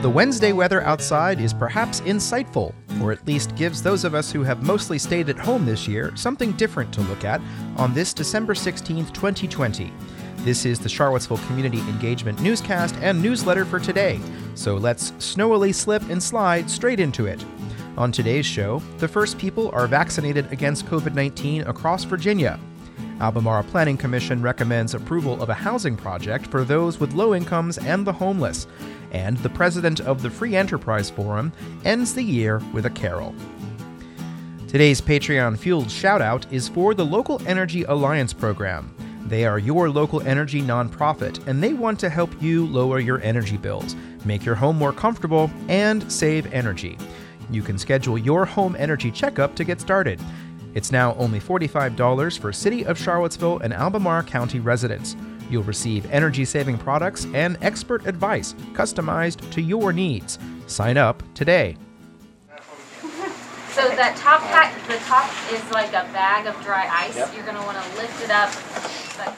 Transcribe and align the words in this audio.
The 0.00 0.08
Wednesday 0.08 0.52
weather 0.52 0.80
outside 0.82 1.40
is 1.40 1.52
perhaps 1.52 2.00
insightful, 2.02 2.72
or 3.02 3.10
at 3.10 3.26
least 3.26 3.56
gives 3.56 3.82
those 3.82 4.04
of 4.04 4.14
us 4.14 4.30
who 4.30 4.44
have 4.44 4.62
mostly 4.62 4.96
stayed 4.96 5.28
at 5.28 5.36
home 5.36 5.66
this 5.66 5.88
year 5.88 6.12
something 6.14 6.52
different 6.52 6.94
to 6.94 7.00
look 7.00 7.24
at 7.24 7.40
on 7.76 7.92
this 7.94 8.14
December 8.14 8.54
16th, 8.54 9.12
2020. 9.12 9.92
This 10.38 10.64
is 10.64 10.78
the 10.78 10.88
Charlottesville 10.88 11.38
Community 11.48 11.80
Engagement 11.80 12.40
newscast 12.40 12.94
and 13.00 13.20
newsletter 13.20 13.64
for 13.64 13.80
today, 13.80 14.20
so 14.54 14.76
let's 14.76 15.10
snowily 15.12 15.74
slip 15.74 16.08
and 16.10 16.22
slide 16.22 16.70
straight 16.70 17.00
into 17.00 17.26
it. 17.26 17.44
On 17.96 18.12
today's 18.12 18.46
show, 18.46 18.80
the 18.98 19.08
first 19.08 19.36
people 19.36 19.68
are 19.72 19.88
vaccinated 19.88 20.52
against 20.52 20.86
COVID 20.86 21.14
19 21.14 21.62
across 21.62 22.04
Virginia. 22.04 22.60
Albemarle 23.20 23.64
Planning 23.64 23.96
Commission 23.96 24.40
recommends 24.42 24.94
approval 24.94 25.42
of 25.42 25.48
a 25.48 25.54
housing 25.54 25.96
project 25.96 26.46
for 26.46 26.62
those 26.62 27.00
with 27.00 27.14
low 27.14 27.34
incomes 27.34 27.78
and 27.78 28.06
the 28.06 28.12
homeless. 28.12 28.68
And 29.12 29.36
the 29.38 29.48
president 29.48 30.00
of 30.00 30.22
the 30.22 30.30
Free 30.30 30.56
Enterprise 30.56 31.10
Forum 31.10 31.52
ends 31.84 32.14
the 32.14 32.22
year 32.22 32.60
with 32.72 32.86
a 32.86 32.90
carol. 32.90 33.34
Today's 34.68 35.00
Patreon 35.00 35.58
fueled 35.58 35.90
shout 35.90 36.20
out 36.20 36.46
is 36.52 36.68
for 36.68 36.92
the 36.92 37.06
Local 37.06 37.40
Energy 37.46 37.84
Alliance 37.84 38.34
program. 38.34 38.94
They 39.28 39.44
are 39.44 39.58
your 39.58 39.90
local 39.90 40.22
energy 40.22 40.62
nonprofit, 40.62 41.46
and 41.46 41.62
they 41.62 41.74
want 41.74 42.00
to 42.00 42.08
help 42.08 42.30
you 42.40 42.66
lower 42.66 42.98
your 42.98 43.20
energy 43.22 43.58
bills, 43.58 43.94
make 44.24 44.44
your 44.44 44.54
home 44.54 44.76
more 44.76 44.92
comfortable, 44.92 45.50
and 45.68 46.10
save 46.10 46.52
energy. 46.52 46.96
You 47.50 47.62
can 47.62 47.78
schedule 47.78 48.18
your 48.18 48.44
home 48.44 48.76
energy 48.78 49.10
checkup 49.10 49.54
to 49.56 49.64
get 49.64 49.80
started. 49.80 50.20
It's 50.74 50.92
now 50.92 51.14
only 51.14 51.40
$45 51.40 52.38
for 52.38 52.52
City 52.52 52.84
of 52.84 52.98
Charlottesville 52.98 53.58
and 53.58 53.72
Albemarle 53.72 54.22
County 54.24 54.60
residents. 54.60 55.16
You'll 55.50 55.62
receive 55.64 56.10
energy 56.10 56.44
saving 56.44 56.78
products 56.78 57.26
and 57.34 57.56
expert 57.62 58.06
advice 58.06 58.54
customized 58.72 59.50
to 59.52 59.60
your 59.60 59.92
needs. 59.92 60.38
Sign 60.66 60.96
up 60.96 61.22
today. 61.34 61.76
So 63.70 63.88
that 63.90 64.16
top 64.16 64.40
pack, 64.50 64.74
the 64.88 64.96
top 65.04 65.30
is 65.52 65.62
like 65.70 65.90
a 65.90 66.02
bag 66.12 66.46
of 66.46 66.60
dry 66.64 66.88
ice. 66.90 67.16
You're 67.34 67.46
gonna 67.46 67.64
wanna 67.64 67.84
lift 67.96 68.24
it 68.24 68.30
up, 68.30 68.50
but 69.16 69.36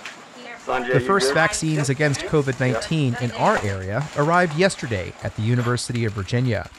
here. 0.81 0.99
The 0.99 1.01
first 1.01 1.35
vaccines 1.35 1.91
against 1.91 2.23
COVID 2.23 2.59
19 2.59 3.17
in 3.21 3.31
our 3.33 3.63
area 3.65 4.09
arrived 4.17 4.57
yesterday 4.57 5.13
at 5.23 5.37
the 5.37 5.43
University 5.43 6.07
of 6.07 6.15
Virginia. 6.15 6.71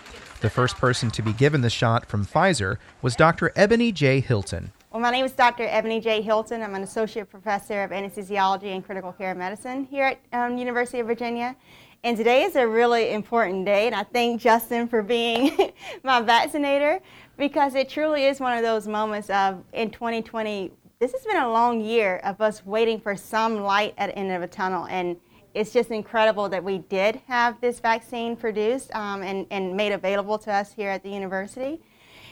The 0.41 0.49
first 0.49 0.77
person 0.77 1.11
to 1.11 1.21
be 1.21 1.33
given 1.33 1.61
the 1.61 1.69
shot 1.69 2.07
from 2.07 2.25
Pfizer 2.25 2.77
was 3.03 3.15
Dr. 3.15 3.51
Ebony 3.55 3.91
J. 3.91 4.21
Hilton. 4.21 4.71
Well, 4.91 4.99
my 4.99 5.09
name 5.09 5.23
is 5.23 5.31
Dr. 5.31 5.67
Ebony 5.69 6.01
J. 6.01 6.21
Hilton. 6.21 6.61
I'm 6.61 6.75
an 6.75 6.83
associate 6.83 7.29
professor 7.29 7.81
of 7.81 7.91
anesthesiology 7.91 8.75
and 8.75 8.83
critical 8.83 9.13
care 9.13 9.33
medicine 9.33 9.85
here 9.85 10.03
at 10.03 10.19
um, 10.33 10.57
University 10.57 10.99
of 10.99 11.07
Virginia. 11.07 11.55
And 12.03 12.17
today 12.17 12.43
is 12.43 12.57
a 12.57 12.67
really 12.67 13.13
important 13.13 13.65
day, 13.65 13.87
and 13.87 13.95
I 13.95 14.03
thank 14.03 14.41
Justin 14.41 14.89
for 14.89 15.01
being 15.01 15.71
my 16.03 16.19
vaccinator 16.19 16.99
because 17.37 17.73
it 17.75 17.87
truly 17.87 18.25
is 18.25 18.41
one 18.41 18.57
of 18.57 18.63
those 18.63 18.85
moments 18.85 19.29
of 19.29 19.63
in 19.71 19.91
2020. 19.91 20.73
This 20.99 21.13
has 21.13 21.23
been 21.23 21.37
a 21.37 21.49
long 21.49 21.79
year 21.79 22.17
of 22.25 22.41
us 22.41 22.65
waiting 22.65 22.99
for 22.99 23.15
some 23.15 23.61
light 23.61 23.93
at 23.97 24.07
the 24.07 24.17
end 24.17 24.33
of 24.33 24.41
a 24.41 24.47
tunnel, 24.47 24.87
and 24.87 25.15
it's 25.53 25.71
just 25.71 25.91
incredible 25.91 26.49
that 26.49 26.61
we 26.61 26.79
did 26.79 27.21
have 27.29 27.61
this 27.61 27.79
vaccine 27.79 28.35
produced 28.35 28.93
um, 28.93 29.23
and, 29.23 29.47
and 29.51 29.73
made 29.73 29.93
available 29.93 30.37
to 30.39 30.51
us 30.51 30.73
here 30.73 30.89
at 30.89 31.01
the 31.01 31.09
university. 31.09 31.79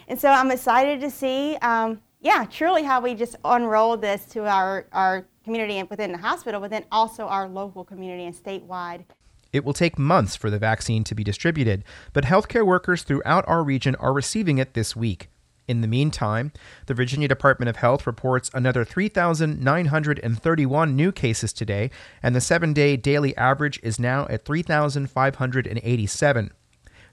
And 0.10 0.20
so 0.20 0.28
I'm 0.28 0.52
excited 0.52 1.00
to 1.02 1.10
see, 1.10 1.56
um, 1.62 2.02
yeah, 2.22 2.45
truly 2.45 2.84
how 2.84 3.02
we 3.02 3.16
just 3.16 3.36
unroll 3.45 3.98
this 3.98 4.25
to 4.25 4.45
our, 4.45 4.88
our 4.92 5.25
community 5.44 5.78
and 5.78 5.89
within 5.89 6.12
the 6.12 6.17
hospital, 6.17 6.59
but 6.59 6.70
then 6.70 6.86
also 6.92 7.28
our 7.28 7.48
local 7.48 7.84
community 7.84 8.25
and 8.25 8.36
statewide. 8.36 9.06
It 9.52 9.66
will 9.66 9.73
take 9.73 9.98
months 9.98 10.36
for 10.36 10.50
the 10.50 10.59
vaccine 10.59 11.03
to 11.06 11.16
be 11.16 11.23
distributed, 11.23 11.84
but 12.14 12.25
healthcare 12.25 12.66
workers 12.66 13.03
throughout 13.03 13.47
our 13.47 13.64
region 13.64 13.95
are 13.95 14.14
receiving 14.14 14.59
it 14.59 14.73
this 14.73 14.95
week. 14.95 15.30
In 15.67 15.81
the 15.81 15.88
meantime, 15.88 16.52
the 16.88 16.95
Virginia 16.95 17.28
Department 17.28 17.69
of 17.69 17.75
Health 17.78 18.07
reports 18.07 18.50
another 18.53 18.84
3,931 18.84 20.96
new 20.96 21.12
cases 21.12 21.53
today, 21.53 21.91
and 22.24 22.36
the 22.36 22.41
seven 22.41 22.74
day 22.74 22.97
daily 22.97 23.38
average 23.38 23.80
is 23.84 24.00
now 24.00 24.25
at 24.30 24.46
3,587. 24.46 26.51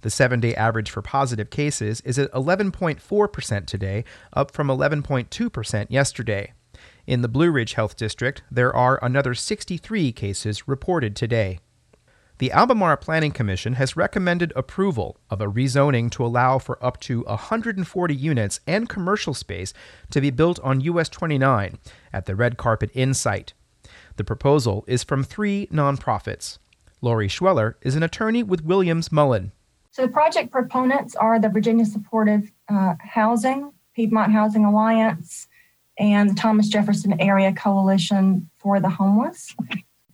The 0.06 0.10
seven 0.10 0.38
day 0.38 0.54
average 0.54 0.88
for 0.88 1.02
positive 1.02 1.50
cases 1.50 2.00
is 2.02 2.16
at 2.16 2.30
11.4% 2.30 3.66
today, 3.66 4.04
up 4.32 4.52
from 4.52 4.68
11.2% 4.68 5.86
yesterday. 5.90 6.52
In 7.08 7.22
the 7.22 7.28
Blue 7.28 7.50
Ridge 7.50 7.72
Health 7.72 7.96
District, 7.96 8.40
there 8.48 8.72
are 8.72 9.00
another 9.02 9.34
63 9.34 10.12
cases 10.12 10.68
reported 10.68 11.16
today. 11.16 11.58
The 12.38 12.52
Albemarle 12.52 12.98
Planning 12.98 13.32
Commission 13.32 13.72
has 13.72 13.96
recommended 13.96 14.52
approval 14.54 15.18
of 15.28 15.40
a 15.40 15.48
rezoning 15.48 16.08
to 16.12 16.24
allow 16.24 16.60
for 16.60 16.78
up 16.80 17.00
to 17.00 17.22
140 17.22 18.14
units 18.14 18.60
and 18.64 18.88
commercial 18.88 19.34
space 19.34 19.74
to 20.10 20.20
be 20.20 20.30
built 20.30 20.60
on 20.60 20.82
US 20.82 21.08
29 21.08 21.80
at 22.12 22.26
the 22.26 22.36
Red 22.36 22.56
Carpet 22.56 22.92
Inn 22.94 23.12
site. 23.12 23.54
The 24.18 24.22
proposal 24.22 24.84
is 24.86 25.02
from 25.02 25.24
three 25.24 25.66
nonprofits. 25.72 26.58
Lori 27.00 27.26
Schweller 27.26 27.76
is 27.82 27.96
an 27.96 28.04
attorney 28.04 28.44
with 28.44 28.64
Williams 28.64 29.10
Mullen. 29.10 29.50
So 29.96 30.02
the 30.02 30.12
project 30.12 30.50
proponents 30.50 31.16
are 31.16 31.38
the 31.38 31.48
Virginia 31.48 31.86
Supportive 31.86 32.52
uh, 32.68 32.96
Housing, 33.00 33.72
Piedmont 33.94 34.30
Housing 34.30 34.66
Alliance, 34.66 35.46
and 35.98 36.28
the 36.28 36.34
Thomas 36.34 36.68
Jefferson 36.68 37.18
Area 37.18 37.50
Coalition 37.54 38.50
for 38.58 38.78
the 38.78 38.90
Homeless. 38.90 39.56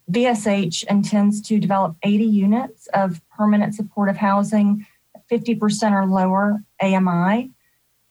VSH 0.09 0.85
intends 0.85 1.41
to 1.49 1.59
develop 1.59 1.97
80 2.05 2.23
units 2.23 2.87
of 2.95 3.21
permanent 3.37 3.75
supportive 3.75 4.17
housing, 4.17 4.87
50% 5.29 5.91
or 5.91 6.07
lower 6.07 6.63
AMI, 6.81 7.51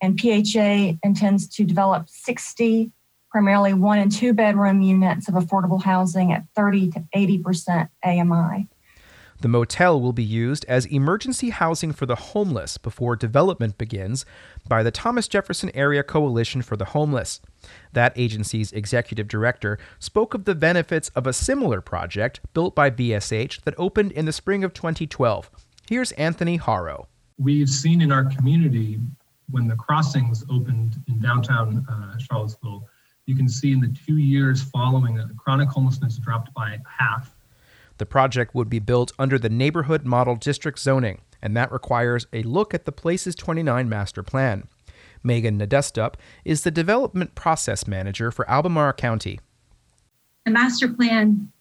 and 0.01 0.19
PHA 0.19 0.97
intends 1.03 1.47
to 1.55 1.63
develop 1.63 2.09
60 2.09 2.91
primarily 3.29 3.73
one 3.73 3.99
and 3.99 4.11
two 4.11 4.33
bedroom 4.33 4.81
units 4.81 5.29
of 5.29 5.35
affordable 5.35 5.81
housing 5.81 6.33
at 6.33 6.43
30 6.53 6.91
to 6.91 7.05
80% 7.15 7.87
AMI. 8.03 8.67
The 9.41 9.47
motel 9.47 9.99
will 9.99 10.13
be 10.13 10.23
used 10.23 10.65
as 10.67 10.85
emergency 10.85 11.49
housing 11.49 11.93
for 11.93 12.05
the 12.05 12.15
homeless 12.15 12.77
before 12.77 13.15
development 13.15 13.75
begins 13.75 14.23
by 14.67 14.83
the 14.83 14.91
Thomas 14.91 15.27
Jefferson 15.27 15.71
Area 15.73 16.03
Coalition 16.03 16.61
for 16.61 16.77
the 16.77 16.85
Homeless. 16.85 17.41
That 17.91 18.13
agency's 18.15 18.71
executive 18.71 19.27
director 19.27 19.79
spoke 19.97 20.35
of 20.35 20.45
the 20.45 20.53
benefits 20.53 21.09
of 21.15 21.25
a 21.25 21.33
similar 21.33 21.81
project 21.81 22.39
built 22.53 22.75
by 22.75 22.91
VSH 22.91 23.63
that 23.63 23.73
opened 23.79 24.11
in 24.11 24.25
the 24.25 24.31
spring 24.31 24.63
of 24.63 24.75
2012. 24.75 25.49
Here's 25.89 26.11
Anthony 26.11 26.57
Haro. 26.57 27.07
We've 27.39 27.67
seen 27.67 28.01
in 28.01 28.11
our 28.11 28.25
community 28.25 28.99
when 29.49 29.67
the 29.67 29.75
crossings 29.75 30.45
opened 30.51 31.01
in 31.07 31.19
downtown 31.19 31.83
uh, 31.89 32.19
Charlottesville, 32.19 32.87
you 33.25 33.35
can 33.35 33.49
see 33.49 33.71
in 33.71 33.79
the 33.79 33.91
two 34.05 34.17
years 34.17 34.61
following, 34.61 35.19
chronic 35.35 35.69
homelessness 35.69 36.19
dropped 36.19 36.53
by 36.53 36.77
half 36.85 37.35
the 38.01 38.05
project 38.07 38.55
would 38.55 38.67
be 38.67 38.79
built 38.79 39.11
under 39.19 39.37
the 39.37 39.47
Neighborhood 39.47 40.07
Model 40.07 40.35
District 40.35 40.79
zoning, 40.79 41.21
and 41.39 41.55
that 41.55 41.71
requires 41.71 42.25
a 42.33 42.41
look 42.41 42.73
at 42.73 42.85
the 42.85 42.91
Places 42.91 43.35
29 43.35 43.87
master 43.87 44.23
plan. 44.23 44.67
Megan 45.21 45.59
Nedostup 45.59 46.15
is 46.43 46.63
the 46.63 46.71
development 46.71 47.35
process 47.35 47.85
manager 47.85 48.31
for 48.31 48.49
Albemarle 48.49 48.93
County. 48.93 49.39
The 50.45 50.51
master 50.51 50.87
plan 50.87 51.51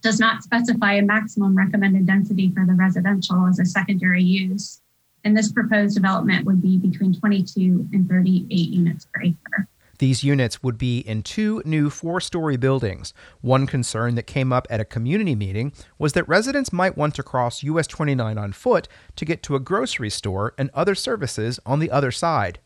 does 0.00 0.20
not 0.20 0.44
specify 0.44 0.92
a 0.92 1.02
maximum 1.02 1.56
recommended 1.56 2.06
density 2.06 2.52
for 2.54 2.64
the 2.64 2.74
residential 2.74 3.48
as 3.48 3.58
a 3.58 3.64
secondary 3.64 4.22
use. 4.22 4.80
And 5.24 5.36
this 5.36 5.50
proposed 5.50 5.96
development 5.96 6.46
would 6.46 6.62
be 6.62 6.78
between 6.78 7.18
22 7.18 7.88
and 7.92 8.08
38 8.08 8.48
units 8.48 9.08
per 9.12 9.22
acre. 9.22 9.66
These 10.00 10.24
units 10.24 10.62
would 10.62 10.78
be 10.78 11.00
in 11.00 11.22
two 11.22 11.62
new 11.66 11.90
four 11.90 12.22
story 12.22 12.56
buildings. 12.56 13.12
One 13.42 13.66
concern 13.66 14.14
that 14.14 14.22
came 14.22 14.50
up 14.50 14.66
at 14.70 14.80
a 14.80 14.84
community 14.86 15.34
meeting 15.34 15.74
was 15.98 16.14
that 16.14 16.26
residents 16.26 16.72
might 16.72 16.96
want 16.96 17.14
to 17.16 17.22
cross 17.22 17.62
US 17.62 17.86
29 17.86 18.38
on 18.38 18.52
foot 18.52 18.88
to 19.16 19.26
get 19.26 19.42
to 19.42 19.56
a 19.56 19.60
grocery 19.60 20.08
store 20.08 20.54
and 20.56 20.70
other 20.72 20.94
services 20.94 21.60
on 21.66 21.80
the 21.80 21.90
other 21.90 22.10
side. 22.10 22.60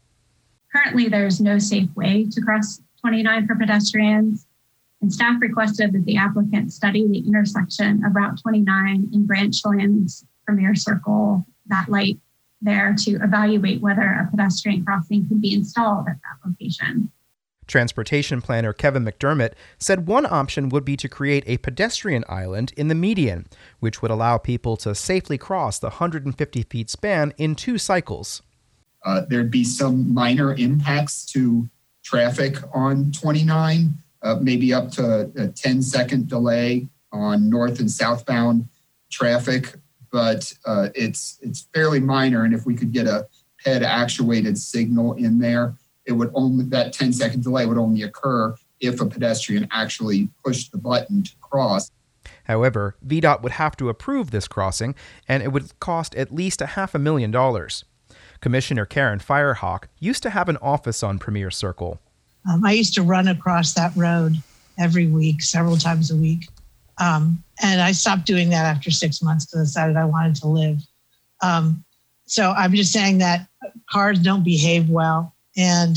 Currently, 0.72 1.08
there's 1.08 1.40
no 1.40 1.58
safe 1.58 1.88
way 1.96 2.24
to 2.30 2.40
cross 2.40 2.80
29 3.00 3.48
for 3.48 3.56
pedestrians, 3.56 4.46
and 5.02 5.12
staff 5.12 5.42
requested 5.42 5.92
that 5.92 6.04
the 6.04 6.16
applicant 6.16 6.72
study 6.72 7.04
the 7.08 7.26
intersection 7.26 8.04
of 8.04 8.14
Route 8.14 8.40
29 8.40 9.10
and 9.12 9.28
Branchlands 9.28 10.24
Premier 10.46 10.76
Circle, 10.76 11.44
that 11.66 11.88
light 11.88 12.16
there, 12.62 12.94
to 12.98 13.16
evaluate 13.24 13.80
whether 13.80 14.02
a 14.02 14.28
pedestrian 14.30 14.84
crossing 14.84 15.26
could 15.26 15.40
be 15.40 15.52
installed 15.52 16.06
at 16.08 16.18
that 16.22 16.48
location. 16.48 17.10
Transportation 17.66 18.40
planner 18.40 18.72
Kevin 18.72 19.04
McDermott 19.04 19.52
said 19.78 20.06
one 20.06 20.26
option 20.26 20.68
would 20.68 20.84
be 20.84 20.96
to 20.96 21.08
create 21.08 21.44
a 21.46 21.58
pedestrian 21.58 22.24
island 22.28 22.72
in 22.76 22.88
the 22.88 22.94
median, 22.94 23.46
which 23.80 24.02
would 24.02 24.10
allow 24.10 24.38
people 24.38 24.76
to 24.78 24.94
safely 24.94 25.38
cross 25.38 25.78
the 25.78 25.88
150 25.88 26.62
feet 26.64 26.90
span 26.90 27.32
in 27.36 27.54
two 27.54 27.78
cycles. 27.78 28.42
Uh, 29.04 29.22
there'd 29.28 29.50
be 29.50 29.64
some 29.64 30.12
minor 30.12 30.54
impacts 30.54 31.24
to 31.26 31.68
traffic 32.02 32.56
on 32.72 33.12
29, 33.12 33.92
uh, 34.22 34.36
maybe 34.40 34.72
up 34.72 34.90
to 34.90 35.30
a 35.36 35.48
10 35.48 35.82
second 35.82 36.28
delay 36.28 36.88
on 37.12 37.48
north 37.48 37.80
and 37.80 37.90
southbound 37.90 38.68
traffic. 39.10 39.74
but 40.10 40.52
uh, 40.64 40.88
it's 40.94 41.38
it's 41.42 41.66
fairly 41.74 41.98
minor. 41.98 42.44
And 42.44 42.54
if 42.54 42.66
we 42.66 42.76
could 42.76 42.92
get 42.92 43.08
a 43.08 43.26
PED 43.64 43.82
actuated 43.82 44.56
signal 44.56 45.14
in 45.14 45.40
there, 45.40 45.74
it 46.06 46.12
would 46.12 46.30
only 46.34 46.64
that 46.66 46.92
10 46.92 47.12
second 47.12 47.42
delay 47.42 47.66
would 47.66 47.78
only 47.78 48.02
occur 48.02 48.54
if 48.80 49.00
a 49.00 49.06
pedestrian 49.06 49.66
actually 49.70 50.28
pushed 50.44 50.72
the 50.72 50.78
button 50.78 51.22
to 51.22 51.32
cross. 51.40 51.90
However, 52.44 52.96
VDOT 53.06 53.42
would 53.42 53.52
have 53.52 53.76
to 53.76 53.88
approve 53.88 54.30
this 54.30 54.48
crossing, 54.48 54.94
and 55.28 55.42
it 55.42 55.52
would 55.52 55.78
cost 55.80 56.14
at 56.14 56.34
least 56.34 56.60
a 56.60 56.66
half 56.66 56.94
a 56.94 56.98
million 56.98 57.30
dollars. 57.30 57.84
Commissioner 58.40 58.84
Karen 58.84 59.18
Firehock 59.18 59.84
used 59.98 60.22
to 60.22 60.30
have 60.30 60.48
an 60.48 60.58
office 60.58 61.02
on 61.02 61.18
Premier 61.18 61.50
Circle. 61.50 62.00
Um, 62.50 62.64
I 62.64 62.72
used 62.72 62.94
to 62.94 63.02
run 63.02 63.28
across 63.28 63.72
that 63.74 63.94
road 63.96 64.36
every 64.78 65.06
week, 65.06 65.42
several 65.42 65.76
times 65.76 66.10
a 66.10 66.16
week. 66.16 66.48
Um, 66.98 67.42
and 67.62 67.80
I 67.80 67.92
stopped 67.92 68.26
doing 68.26 68.50
that 68.50 68.64
after 68.64 68.90
six 68.90 69.22
months 69.22 69.46
because 69.46 69.60
I 69.60 69.64
decided 69.64 69.96
I 69.96 70.04
wanted 70.04 70.36
to 70.36 70.48
live. 70.48 70.82
Um, 71.42 71.84
so 72.26 72.50
I'm 72.50 72.74
just 72.74 72.92
saying 72.92 73.18
that 73.18 73.48
cars 73.90 74.18
don't 74.18 74.44
behave 74.44 74.88
well. 74.88 75.33
And 75.56 75.96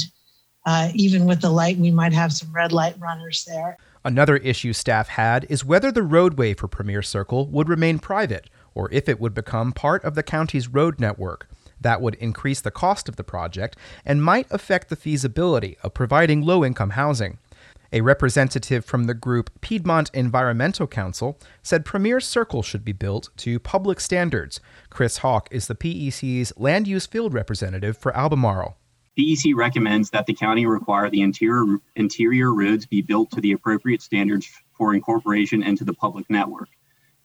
uh, 0.65 0.89
even 0.93 1.25
with 1.25 1.41
the 1.41 1.49
light, 1.49 1.77
we 1.77 1.91
might 1.91 2.13
have 2.13 2.33
some 2.33 2.51
red 2.53 2.71
light 2.71 2.95
runners 2.99 3.45
there. 3.45 3.77
Another 4.03 4.37
issue 4.37 4.73
staff 4.73 5.09
had 5.09 5.45
is 5.49 5.65
whether 5.65 5.91
the 5.91 6.03
roadway 6.03 6.53
for 6.53 6.67
Premier 6.67 7.01
Circle 7.01 7.47
would 7.47 7.69
remain 7.69 7.99
private 7.99 8.49
or 8.73 8.91
if 8.91 9.09
it 9.09 9.19
would 9.19 9.33
become 9.33 9.73
part 9.73 10.03
of 10.03 10.15
the 10.15 10.23
county's 10.23 10.67
road 10.67 10.99
network. 10.99 11.49
That 11.79 12.01
would 12.01 12.15
increase 12.15 12.61
the 12.61 12.71
cost 12.71 13.09
of 13.09 13.15
the 13.15 13.23
project 13.23 13.75
and 14.05 14.23
might 14.23 14.47
affect 14.51 14.89
the 14.89 14.95
feasibility 14.95 15.77
of 15.83 15.93
providing 15.93 16.41
low 16.41 16.63
income 16.63 16.91
housing. 16.91 17.37
A 17.93 18.01
representative 18.01 18.83
from 18.83 19.05
the 19.05 19.13
group 19.13 19.49
Piedmont 19.61 20.11
Environmental 20.13 20.87
Council 20.87 21.39
said 21.63 21.85
Premier 21.85 22.19
Circle 22.19 22.61
should 22.61 22.83
be 22.83 22.91
built 22.91 23.29
to 23.37 23.59
public 23.59 23.99
standards. 23.99 24.59
Chris 24.89 25.19
Hawk 25.19 25.47
is 25.51 25.67
the 25.67 25.75
PEC's 25.75 26.51
land 26.57 26.87
use 26.87 27.05
field 27.05 27.33
representative 27.33 27.97
for 27.97 28.15
Albemarle. 28.15 28.75
PEC 29.17 29.55
recommends 29.55 30.11
that 30.11 30.27
the 30.27 30.33
county 30.33 30.65
require 30.65 31.09
the 31.09 31.21
interior 31.21 31.79
interior 31.95 32.53
roads 32.53 32.85
be 32.85 33.01
built 33.01 33.31
to 33.31 33.41
the 33.41 33.53
appropriate 33.53 34.01
standards 34.01 34.47
for 34.73 34.93
incorporation 34.93 35.63
into 35.63 35.83
the 35.83 35.93
public 35.93 36.29
network. 36.29 36.69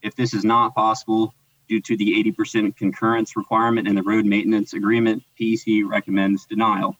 If 0.00 0.16
this 0.16 0.32
is 0.32 0.44
not 0.44 0.74
possible, 0.74 1.34
due 1.68 1.80
to 1.82 1.96
the 1.96 2.32
80% 2.36 2.76
concurrence 2.76 3.36
requirement 3.36 3.86
in 3.86 3.94
the 3.94 4.02
road 4.02 4.24
maintenance 4.24 4.72
agreement, 4.72 5.22
PEC 5.38 5.88
recommends 5.88 6.46
denial. 6.46 6.96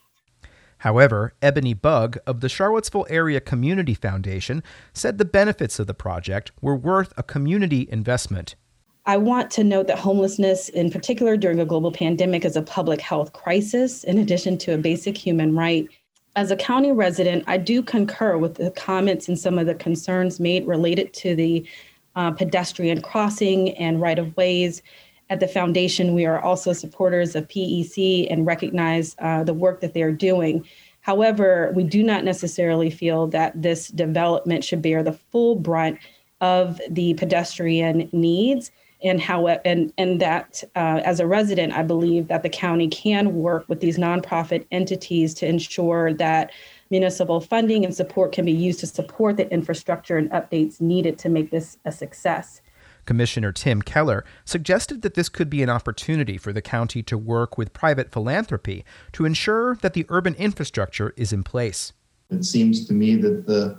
However, 0.79 1.35
Ebony 1.41 1.75
Bug 1.75 2.19
of 2.27 2.41
the 2.41 2.49
Charlottesville 2.49 3.07
Area 3.09 3.41
Community 3.41 3.95
Foundation 3.95 4.63
said 4.93 5.17
the 5.17 5.25
benefits 5.25 5.79
of 5.79 5.87
the 5.87 5.95
project 5.95 6.53
were 6.61 6.77
worth 6.77 7.13
a 7.17 7.23
community 7.23 7.89
investment. 7.91 8.57
I 9.05 9.17
want 9.17 9.51
to 9.53 9.65
note 9.65 9.89
that 9.89 9.99
homelessness, 9.99 10.69
in 10.69 10.89
particular 10.89 11.37
during 11.37 11.59
a 11.59 11.65
global 11.65 11.91
pandemic, 11.91 12.45
is 12.45 12.55
a 12.55 12.63
public 12.63 13.01
health 13.01 13.33
crisis 13.33 14.05
in 14.05 14.17
addition 14.19 14.57
to 14.59 14.75
a 14.75 14.79
basic 14.79 15.17
human 15.17 15.57
right. 15.57 15.89
As 16.37 16.53
a 16.53 16.57
county 16.57 16.93
resident, 16.93 17.43
I 17.49 17.59
do 17.59 17.83
concur 17.83 18.39
with 18.39 18.55
the 18.55 18.71
comments 18.71 19.27
and 19.27 19.39
some 19.39 19.59
of 19.59 19.67
the 19.67 19.75
concerns 19.75 20.39
made 20.39 20.69
related 20.69 21.13
to 21.15 21.35
the 21.35 21.67
uh, 22.15 22.31
pedestrian 22.31 23.03
crossing 23.03 23.71
and 23.71 24.01
right 24.01 24.21
of 24.21 24.37
ways. 24.37 24.83
At 25.31 25.41
the 25.41 25.49
foundation, 25.49 26.15
we 26.15 26.25
are 26.25 26.41
also 26.41 26.73
supporters 26.73 27.35
of 27.35 27.49
PEC 27.49 28.29
and 28.31 28.47
recognize 28.47 29.17
uh, 29.19 29.43
the 29.43 29.55
work 29.55 29.81
that 29.81 29.95
they 29.95 30.03
are 30.03 30.13
doing. 30.13 30.65
However, 31.01 31.73
we 31.75 31.83
do 31.83 32.05
not 32.05 32.23
necessarily 32.23 32.89
feel 32.89 33.27
that 33.29 33.61
this 33.61 33.89
development 33.89 34.63
should 34.63 34.81
bear 34.81 35.03
the 35.03 35.19
full 35.33 35.57
brunt 35.57 35.99
of 36.41 36.81
the 36.89 37.15
pedestrian 37.15 38.09
needs 38.13 38.71
and 39.03 39.21
how 39.21 39.47
and 39.47 39.93
and 39.99 40.21
that 40.21 40.63
uh, 40.77 41.01
as 41.05 41.21
a 41.21 41.27
resident 41.27 41.73
i 41.73 41.83
believe 41.83 42.29
that 42.29 42.43
the 42.43 42.49
county 42.49 42.89
can 42.89 43.35
work 43.35 43.69
with 43.69 43.81
these 43.81 43.99
nonprofit 43.99 44.67
entities 44.71 45.35
to 45.35 45.47
ensure 45.47 46.13
that 46.15 46.51
municipal 46.93 47.41
funding 47.41 47.85
and 47.85 47.95
support 47.95 48.33
can 48.33 48.45
be 48.45 48.53
used 48.53 48.79
to 48.79 48.87
support 48.87 49.39
the 49.39 49.51
infrastructure 49.51 50.19
and 50.19 50.31
updates 50.31 50.81
needed 50.81 51.19
to 51.19 51.31
make 51.31 51.51
this 51.51 51.79
a 51.87 51.91
success. 51.91 52.61
Commissioner 53.07 53.51
Tim 53.51 53.81
Keller 53.83 54.25
suggested 54.45 55.01
that 55.03 55.15
this 55.15 55.31
could 55.31 55.51
be 55.51 55.63
an 55.63 55.71
opportunity 55.71 56.37
for 56.37 56.53
the 56.53 56.63
county 56.63 57.03
to 57.05 57.19
work 57.19 57.59
with 57.59 57.73
private 57.73 58.13
philanthropy 58.13 58.85
to 59.13 59.25
ensure 59.25 59.75
that 59.77 59.95
the 59.95 60.07
urban 60.11 60.35
infrastructure 60.35 61.15
is 61.17 61.33
in 61.33 61.43
place. 61.43 61.95
It 62.31 62.45
seems 62.45 62.87
to 62.87 62.93
me 62.93 63.17
that 63.17 63.47
the 63.47 63.79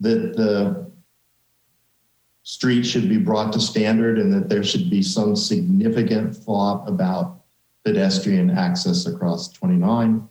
that 0.00 0.34
the 0.36 0.90
street 2.42 2.84
should 2.84 3.08
be 3.08 3.18
brought 3.18 3.52
to 3.52 3.60
standard 3.60 4.18
and 4.18 4.32
that 4.32 4.48
there 4.48 4.64
should 4.64 4.90
be 4.90 5.02
some 5.02 5.36
significant 5.36 6.36
thought 6.36 6.88
about 6.88 7.42
pedestrian 7.84 8.50
access 8.50 9.06
across 9.06 9.48
29 9.50 10.28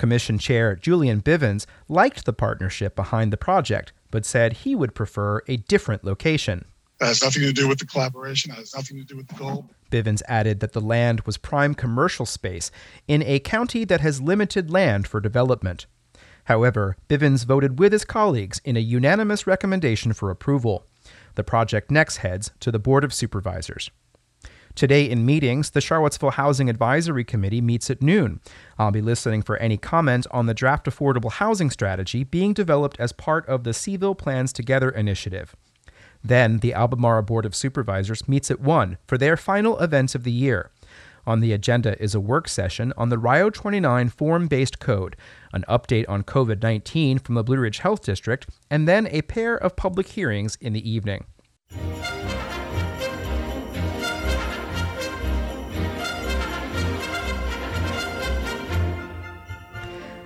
Commission 0.00 0.38
Chair 0.38 0.76
Julian 0.76 1.20
Bivins 1.20 1.66
liked 1.86 2.24
the 2.24 2.32
partnership 2.32 2.96
behind 2.96 3.30
the 3.30 3.36
project, 3.36 3.92
but 4.10 4.24
said 4.24 4.54
he 4.54 4.74
would 4.74 4.94
prefer 4.94 5.42
a 5.46 5.58
different 5.58 6.04
location. 6.04 6.64
It 7.02 7.04
has 7.04 7.22
nothing 7.22 7.42
to 7.42 7.52
do 7.52 7.68
with 7.68 7.80
the 7.80 7.84
collaboration, 7.84 8.50
it 8.50 8.54
has 8.54 8.74
nothing 8.74 8.96
to 8.96 9.04
do 9.04 9.18
with 9.18 9.28
the 9.28 9.34
goal. 9.34 9.68
Bivins 9.90 10.22
added 10.26 10.60
that 10.60 10.72
the 10.72 10.80
land 10.80 11.20
was 11.22 11.36
prime 11.36 11.74
commercial 11.74 12.24
space 12.24 12.70
in 13.08 13.22
a 13.24 13.40
county 13.40 13.84
that 13.84 14.00
has 14.00 14.22
limited 14.22 14.70
land 14.70 15.06
for 15.06 15.20
development. 15.20 15.84
However, 16.44 16.96
Bivins 17.06 17.44
voted 17.44 17.78
with 17.78 17.92
his 17.92 18.06
colleagues 18.06 18.60
in 18.64 18.78
a 18.78 18.80
unanimous 18.80 19.46
recommendation 19.46 20.14
for 20.14 20.30
approval. 20.30 20.86
The 21.34 21.44
project 21.44 21.90
next 21.90 22.18
heads 22.18 22.50
to 22.60 22.70
the 22.70 22.78
Board 22.78 23.04
of 23.04 23.14
Supervisors. 23.14 23.90
Today 24.74 25.04
in 25.08 25.26
meetings, 25.26 25.70
the 25.70 25.80
Charlottesville 25.80 26.30
Housing 26.30 26.70
Advisory 26.70 27.24
Committee 27.24 27.60
meets 27.60 27.90
at 27.90 28.02
noon. 28.02 28.40
I'll 28.78 28.92
be 28.92 29.02
listening 29.02 29.42
for 29.42 29.56
any 29.56 29.76
comment 29.76 30.26
on 30.30 30.46
the 30.46 30.54
draft 30.54 30.86
affordable 30.86 31.32
housing 31.32 31.70
strategy 31.70 32.22
being 32.24 32.52
developed 32.52 32.98
as 33.00 33.12
part 33.12 33.46
of 33.48 33.64
the 33.64 33.70
Cville 33.72 34.16
Plans 34.16 34.52
Together 34.52 34.88
initiative. 34.88 35.56
Then 36.22 36.58
the 36.58 36.74
Albemarle 36.74 37.22
Board 37.22 37.46
of 37.46 37.54
Supervisors 37.54 38.28
meets 38.28 38.50
at 38.50 38.60
1 38.60 38.98
for 39.06 39.18
their 39.18 39.36
final 39.36 39.78
events 39.80 40.14
of 40.14 40.24
the 40.24 40.32
year. 40.32 40.70
On 41.26 41.40
the 41.40 41.52
agenda 41.52 42.00
is 42.02 42.14
a 42.14 42.20
work 42.20 42.48
session 42.48 42.92
on 42.96 43.08
the 43.08 43.18
RIO 43.18 43.50
29 43.50 44.08
form 44.08 44.46
based 44.48 44.78
code, 44.78 45.16
an 45.52 45.64
update 45.68 46.08
on 46.08 46.22
COVID 46.22 46.62
19 46.62 47.18
from 47.18 47.34
the 47.34 47.44
Blue 47.44 47.58
Ridge 47.58 47.78
Health 47.78 48.02
District, 48.02 48.46
and 48.70 48.88
then 48.88 49.06
a 49.08 49.22
pair 49.22 49.56
of 49.56 49.76
public 49.76 50.08
hearings 50.08 50.56
in 50.60 50.72
the 50.72 50.90
evening. 50.90 51.24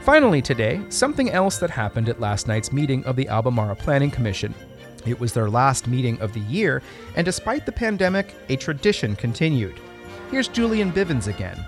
Finally, 0.04 0.42
today, 0.42 0.83
something 0.90 1.30
else 1.30 1.57
that 1.57 1.71
happened 1.71 2.11
at 2.11 2.21
last 2.21 2.47
night's 2.47 2.71
meeting 2.71 3.02
of 3.07 3.16
the 3.16 3.26
Albemarle 3.26 3.75
Planning 3.75 4.11
Commission. 4.11 4.54
It 5.07 5.18
was 5.18 5.33
their 5.33 5.49
last 5.49 5.87
meeting 5.87 6.21
of 6.21 6.35
the 6.35 6.40
year, 6.40 6.83
and 7.16 7.25
despite 7.25 7.64
the 7.64 7.73
pandemic, 7.73 8.35
a 8.50 8.57
tradition 8.57 9.16
continued. 9.16 9.80
Here's 10.31 10.49
Julian 10.49 10.90
Bivins 10.93 11.28
again. 11.28 11.64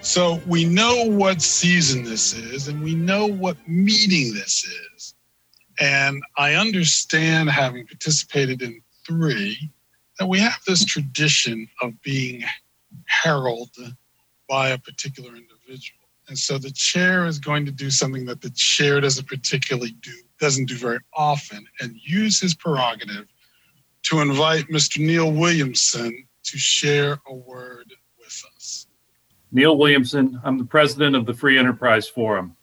So 0.00 0.40
we 0.46 0.64
know 0.64 1.04
what 1.04 1.42
season 1.42 2.04
this 2.04 2.32
is, 2.32 2.68
and 2.68 2.82
we 2.82 2.94
know 2.94 3.26
what 3.26 3.56
meeting 3.68 4.32
this 4.34 4.64
is. 4.64 5.14
And 5.80 6.22
I 6.36 6.54
understand, 6.54 7.50
having 7.50 7.86
participated 7.86 8.62
in 8.62 8.80
three, 9.06 9.70
that 10.18 10.26
we 10.26 10.38
have 10.40 10.58
this 10.66 10.84
tradition 10.84 11.68
of 11.80 12.00
being 12.02 12.42
heralded 13.06 13.96
by 14.48 14.70
a 14.70 14.78
particular 14.78 15.30
individual. 15.30 16.08
And 16.28 16.38
so 16.38 16.58
the 16.58 16.70
chair 16.70 17.26
is 17.26 17.38
going 17.38 17.64
to 17.66 17.72
do 17.72 17.90
something 17.90 18.24
that 18.26 18.40
the 18.40 18.50
chair 18.50 19.00
doesn't 19.00 19.28
particularly 19.28 19.92
do, 20.02 20.14
doesn't 20.40 20.66
do 20.66 20.76
very 20.76 20.98
often, 21.14 21.66
and 21.80 21.94
use 22.02 22.40
his 22.40 22.54
prerogative 22.54 23.26
to 24.04 24.20
invite 24.20 24.68
Mr. 24.68 24.98
Neil 24.98 25.30
Williamson 25.30 26.26
to 26.44 26.58
share 26.58 27.18
a 27.28 27.34
word 27.34 27.67
with 28.28 28.44
us. 28.56 28.86
Neil 29.52 29.76
Williamson, 29.78 30.38
I'm 30.44 30.58
the 30.58 30.64
president 30.64 31.16
of 31.16 31.24
the 31.24 31.32
Free 31.32 31.58
Enterprise 31.58 32.08
Forum. 32.08 32.54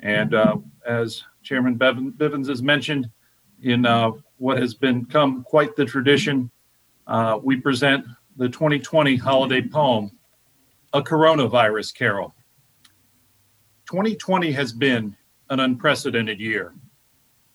And 0.00 0.34
uh, 0.34 0.56
as 0.86 1.22
Chairman 1.42 1.78
Bivins 1.78 2.48
has 2.48 2.62
mentioned, 2.62 3.10
in 3.62 3.86
uh, 3.86 4.12
what 4.38 4.58
has 4.58 4.74
become 4.74 5.42
quite 5.44 5.76
the 5.76 5.84
tradition, 5.84 6.50
uh, 7.06 7.38
we 7.42 7.56
present 7.56 8.06
the 8.36 8.48
2020 8.48 9.16
holiday 9.16 9.62
poem, 9.62 10.10
A 10.92 11.02
Coronavirus 11.02 11.94
Carol. 11.94 12.34
2020 13.86 14.52
has 14.52 14.72
been 14.72 15.16
an 15.50 15.60
unprecedented 15.60 16.40
year. 16.40 16.74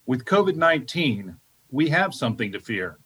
With 0.06 0.24
COVID 0.24 0.56
19, 0.56 1.36
we 1.70 1.88
have 1.88 2.14
something 2.14 2.52
to 2.52 2.60
fear. 2.60 2.98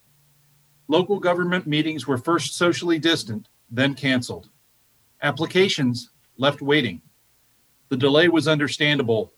Local 0.88 1.18
government 1.18 1.66
meetings 1.66 2.06
were 2.06 2.18
first 2.18 2.56
socially 2.56 2.98
distant, 2.98 3.48
then 3.70 3.94
canceled. 3.94 4.48
Applications 5.22 6.10
left 6.36 6.60
waiting. 6.62 7.00
The 7.88 7.96
delay 7.96 8.28
was 8.28 8.48
understandable, 8.48 9.32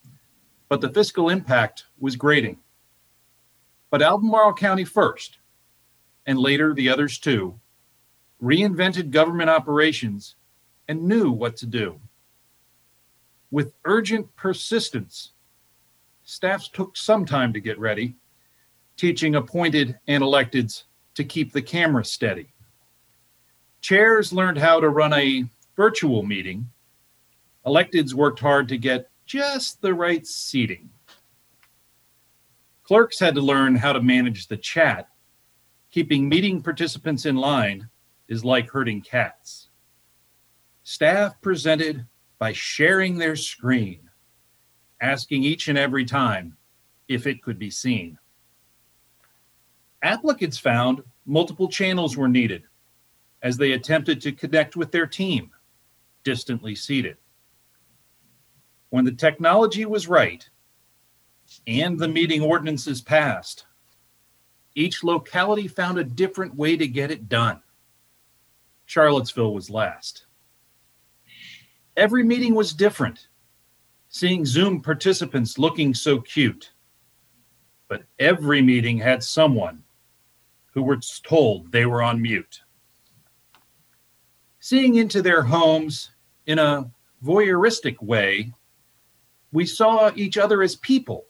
but 0.69 0.81
the 0.81 0.91
fiscal 0.91 1.29
impact 1.29 1.85
was 1.99 2.17
grating. 2.17 2.59
But 3.91 4.03
Albemarle 4.03 4.55
County 4.55 4.85
first, 4.85 5.39
and 6.27 6.39
later 6.39 6.75
the 6.75 6.89
others 6.89 7.19
too, 7.19 7.59
reinvented 8.43 9.11
government 9.11 9.51
operations, 9.51 10.37
and 10.89 11.03
knew 11.03 11.31
what 11.31 11.57
to 11.57 11.67
do. 11.67 12.01
With 13.51 13.75
urgent 13.85 14.35
persistence, 14.37 15.33
staffs 16.25 16.69
took 16.69 16.97
some 16.97 17.25
time 17.25 17.53
to 17.53 17.61
get 17.61 17.79
ready, 17.79 18.17
teaching 18.97 19.37
appointed 19.37 19.99
and 20.09 20.23
electeds 20.23 20.85
to 21.15 21.25
keep 21.25 21.53
the 21.53 21.63
camera 21.63 22.05
steady. 22.05 22.53
Chairs 23.87 24.33
learned 24.33 24.59
how 24.59 24.81
to 24.81 24.89
run 24.89 25.13
a 25.13 25.45
virtual 25.77 26.25
meeting. 26.25 26.69
Electeds 27.65 28.15
worked 28.15 28.41
hard 28.41 28.67
to 28.71 28.79
get 28.79 29.09
just 29.27 29.81
the 29.81 29.95
right 29.95 30.27
seating. 30.27 30.91
Clerks 32.83 33.21
had 33.21 33.37
to 33.37 33.41
learn 33.41 33.77
how 33.77 33.93
to 33.93 34.03
manage 34.03 34.49
the 34.49 34.57
chat. 34.57 35.09
Keeping 35.93 36.29
meeting 36.29 36.65
participants 36.65 37.27
in 37.27 37.37
line 37.37 37.89
is 38.27 38.45
like 38.45 38.69
herding 38.69 39.03
cats. 39.03 39.69
Staff 40.83 41.41
presented 41.41 42.05
by 42.41 42.53
sharing 42.53 43.19
their 43.19 43.37
screen, 43.37 44.11
asking 45.01 45.45
each 45.45 45.69
and 45.69 45.79
every 45.79 46.05
time 46.05 46.57
if 47.07 47.25
it 47.25 47.41
could 47.41 47.57
be 47.57 47.71
seen. 47.71 48.19
Applicants 50.03 50.59
found 50.59 51.05
multiple 51.25 51.69
channels 51.69 52.17
were 52.17 52.27
needed 52.27 52.65
as 53.43 53.57
they 53.57 53.73
attempted 53.73 54.21
to 54.21 54.33
connect 54.33 54.77
with 54.77 54.91
their 54.91 55.07
team, 55.07 55.51
distantly 56.25 56.75
seated. 56.75 57.17
When 58.91 59.05
the 59.05 59.13
technology 59.13 59.85
was 59.85 60.09
right 60.09 60.49
and 61.67 61.99
the 61.99 62.09
meeting 62.09 62.43
ordinances 62.43 63.01
passed, 63.01 63.67
each 64.75 65.03
locality 65.03 65.69
found 65.69 65.99
a 65.99 66.05
different 66.05 66.55
way 66.55 66.77
to 66.77 66.87
get 66.87 67.11
it 67.11 67.29
done. 67.29 67.61
Charlottesville 68.85 69.55
was 69.55 69.71
last. 69.71 70.27
Every 71.97 72.23
meeting 72.23 72.55
was 72.55 72.73
different, 72.73 73.29
seeing 74.09 74.45
Zoom 74.45 74.83
participants 74.83 75.59
looking 75.59 75.95
so 75.95 76.21
cute. 76.21 76.73
But 77.89 78.05
every 78.19 78.61
meeting 78.61 78.99
had 78.99 79.23
someone 79.23 79.83
who 80.73 80.83
were 80.83 80.99
told 81.25 81.73
they 81.73 81.87
were 81.87 82.03
on 82.03 82.21
mute. 82.21 82.61
Seeing 84.69 84.97
into 84.97 85.23
their 85.23 85.43
homes 85.43 86.11
in 86.47 86.59
a 86.59 86.91
voyeuristic 87.25 88.03
way, 88.03 88.53
we 89.53 89.65
saw 89.65 90.11
each 90.17 90.37
other 90.37 90.61
as 90.61 90.75
people 90.75 91.27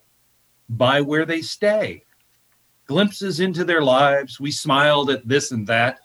by 0.70 1.02
where 1.02 1.26
they 1.26 1.42
stay. 1.42 2.02
Glimpses 2.86 3.40
into 3.40 3.62
their 3.62 3.82
lives, 3.82 4.40
we 4.40 4.50
smiled 4.50 5.10
at 5.10 5.28
this 5.28 5.50
and 5.50 5.66
that, 5.66 6.00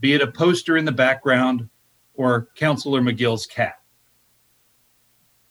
be 0.00 0.14
it 0.14 0.20
a 0.20 0.32
poster 0.32 0.76
in 0.76 0.84
the 0.84 0.90
background 0.90 1.68
or 2.14 2.48
Counselor 2.56 3.00
McGill's 3.00 3.46
cat. 3.46 3.76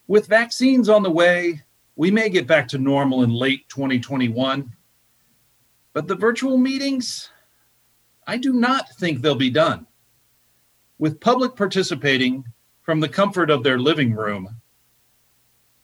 With 0.07 0.27
vaccines 0.27 0.89
on 0.89 1.03
the 1.03 1.09
way, 1.09 1.61
we 1.95 2.11
may 2.11 2.27
get 2.27 2.47
back 2.47 2.67
to 2.67 2.77
normal 2.77 3.23
in 3.23 3.29
late 3.29 3.69
2021, 3.69 4.69
but 5.93 6.09
the 6.09 6.15
virtual 6.15 6.57
meetings, 6.57 7.29
I 8.27 8.35
do 8.35 8.51
not 8.51 8.89
think 8.97 9.21
they'll 9.21 9.35
be 9.35 9.49
done. 9.49 9.87
With 11.01 11.19
public 11.19 11.55
participating 11.55 12.45
from 12.83 12.99
the 12.99 13.09
comfort 13.09 13.49
of 13.49 13.63
their 13.63 13.79
living 13.79 14.13
room, 14.13 14.61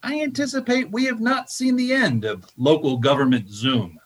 I 0.04 0.22
anticipate 0.22 0.92
we 0.92 1.06
have 1.06 1.20
not 1.20 1.50
seen 1.50 1.76
the 1.76 1.92
end 1.92 2.24
of 2.24 2.46
local 2.56 2.98
government 2.98 3.50
Zoom. 3.50 3.98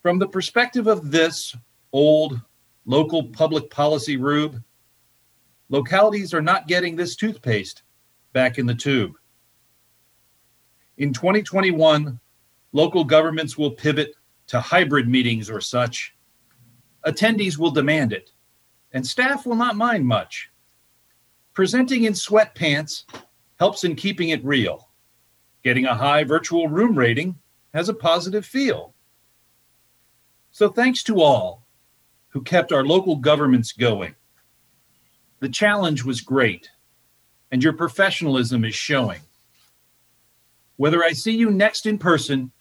From 0.00 0.18
the 0.18 0.26
perspective 0.26 0.86
of 0.86 1.10
this 1.10 1.54
old 1.92 2.40
local 2.86 3.22
public 3.22 3.68
policy 3.68 4.16
rube, 4.16 4.62
localities 5.68 6.32
are 6.32 6.40
not 6.40 6.66
getting 6.66 6.96
this 6.96 7.14
toothpaste 7.14 7.82
back 8.32 8.56
in 8.56 8.64
the 8.64 8.74
tube. 8.74 9.12
In 10.96 11.12
2021, 11.12 12.18
local 12.72 13.04
governments 13.04 13.58
will 13.58 13.72
pivot 13.72 14.14
to 14.46 14.58
hybrid 14.58 15.06
meetings 15.06 15.50
or 15.50 15.60
such. 15.60 16.14
Attendees 17.04 17.58
will 17.58 17.70
demand 17.70 18.14
it, 18.14 18.30
and 18.94 19.04
staff 19.04 19.44
will 19.44 19.56
not 19.56 19.76
mind 19.76 20.06
much. 20.06 20.50
Presenting 21.52 22.04
in 22.04 22.14
sweatpants 22.14 23.04
helps 23.58 23.84
in 23.84 23.96
keeping 23.96 24.30
it 24.30 24.44
real. 24.44 24.88
Getting 25.62 25.84
a 25.84 25.94
high 25.94 26.24
virtual 26.24 26.68
room 26.68 26.96
rating 26.96 27.36
has 27.74 27.88
a 27.88 27.94
positive 27.94 28.46
feel. 28.46 28.94
So, 30.52 30.68
thanks 30.68 31.02
to 31.04 31.20
all 31.20 31.66
who 32.28 32.42
kept 32.42 32.72
our 32.72 32.84
local 32.84 33.16
governments 33.16 33.72
going. 33.72 34.14
The 35.40 35.48
challenge 35.48 36.04
was 36.04 36.20
great, 36.20 36.70
and 37.50 37.62
your 37.62 37.72
professionalism 37.72 38.64
is 38.64 38.74
showing. 38.74 39.20
Whether 40.76 41.02
I 41.02 41.12
see 41.12 41.32
you 41.32 41.50
next 41.50 41.86
in 41.86 41.98
person, 41.98 42.52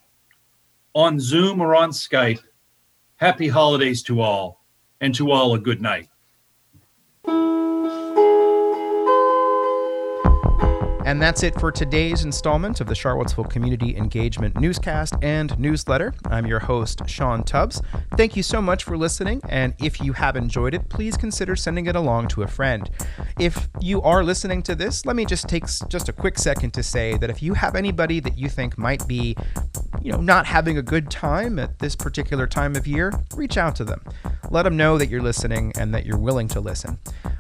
on 0.96 1.20
Zoom, 1.20 1.62
or 1.62 1.76
on 1.76 1.90
Skype, 1.90 2.42
happy 3.18 3.48
holidays 3.48 4.04
to 4.04 4.22
all, 4.22 4.64
and 5.02 5.14
to 5.16 5.32
all 5.32 5.56
a 5.56 5.60
good 5.60 5.82
night. 5.82 6.10
And 11.06 11.22
that's 11.22 11.44
it 11.44 11.60
for 11.60 11.70
today's 11.70 12.24
installment 12.24 12.80
of 12.80 12.88
the 12.88 12.96
Charlottesville 12.96 13.44
Community 13.44 13.98
Engagement 13.98 14.60
Newscast 14.60 15.16
and 15.22 15.58
Newsletter. 15.60 16.14
I'm 16.28 16.46
your 16.46 16.60
host, 16.60 17.02
Sean 17.08 17.44
Tubbs. 17.44 17.82
Thank 18.16 18.38
you 18.38 18.44
so 18.44 18.62
much 18.62 18.86
for 18.86 18.98
listening, 18.98 19.42
and 19.50 19.74
if 19.80 20.00
you 20.00 20.14
have 20.14 20.38
enjoyed 20.38 20.74
it, 20.74 20.88
please 20.88 21.18
consider 21.18 21.58
sending 21.58 21.88
it 21.88 21.98
along 21.98 22.30
to 22.30 22.44
a 22.44 22.48
friend. 22.48 22.90
If 23.38 23.68
you 23.82 24.02
are 24.02 24.24
listening 24.24 24.64
to 24.64 24.76
this, 24.76 25.06
let 25.06 25.18
me 25.18 25.26
just 25.26 25.50
take 25.50 25.66
just 25.90 26.08
a 26.08 26.14
quick 26.14 26.40
second 26.40 26.72
to 26.72 26.84
say 26.84 27.18
that 27.18 27.30
if 27.30 27.44
you 27.44 27.54
have 27.54 27.76
anybody 27.76 28.22
that 28.22 28.38
you 28.38 28.48
think 28.48 28.78
might 28.78 29.06
be, 29.06 29.36
you 30.02 30.14
know, 30.14 30.22
not 30.22 30.46
having 30.46 30.78
a 30.78 30.82
good 30.82 31.12
time 31.12 31.60
at 31.60 31.80
this 31.80 31.98
particular 31.98 32.48
time 32.48 32.78
of 32.78 32.88
year, 32.88 33.12
reach 33.36 33.58
out 33.58 33.76
to 33.76 33.84
them. 33.84 34.02
Let 34.50 34.64
them 34.64 34.78
know 34.78 34.98
that 34.98 35.10
you're 35.10 35.22
listening 35.22 35.74
and 35.78 35.94
that 35.94 36.06
you're 36.06 36.18
willing 36.18 36.48
to 36.50 36.62
listen. 36.62 36.98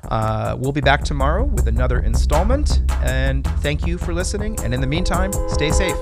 Uh, 0.09 0.55
we'll 0.59 0.71
be 0.71 0.81
back 0.81 1.03
tomorrow 1.03 1.43
with 1.43 1.67
another 1.67 1.99
installment, 1.99 2.81
and 3.03 3.45
thank 3.61 3.85
you 3.87 3.97
for 3.97 4.13
listening. 4.13 4.59
And 4.61 4.73
in 4.73 4.81
the 4.81 4.87
meantime, 4.87 5.31
stay 5.49 5.71
safe. 5.71 5.97